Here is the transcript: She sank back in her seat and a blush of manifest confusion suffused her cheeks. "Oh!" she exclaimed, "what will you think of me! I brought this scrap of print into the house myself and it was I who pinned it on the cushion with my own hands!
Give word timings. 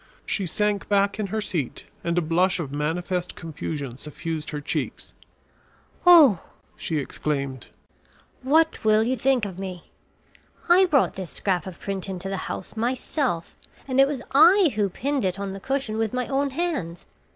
She 0.25 0.47
sank 0.47 0.89
back 0.89 1.19
in 1.19 1.27
her 1.27 1.41
seat 1.41 1.85
and 2.03 2.17
a 2.17 2.23
blush 2.23 2.57
of 2.59 2.71
manifest 2.71 3.35
confusion 3.35 3.97
suffused 3.97 4.49
her 4.49 4.59
cheeks. 4.59 5.13
"Oh!" 6.07 6.41
she 6.75 6.97
exclaimed, 6.97 7.67
"what 8.41 8.83
will 8.83 9.03
you 9.03 9.15
think 9.15 9.45
of 9.45 9.59
me! 9.59 9.91
I 10.67 10.85
brought 10.87 11.13
this 11.13 11.29
scrap 11.29 11.67
of 11.67 11.79
print 11.79 12.09
into 12.09 12.29
the 12.29 12.37
house 12.49 12.75
myself 12.75 13.55
and 13.87 13.99
it 13.99 14.07
was 14.07 14.23
I 14.31 14.71
who 14.75 14.89
pinned 14.89 15.23
it 15.23 15.37
on 15.39 15.53
the 15.53 15.59
cushion 15.59 15.99
with 15.99 16.13
my 16.13 16.25
own 16.27 16.49
hands! 16.49 17.05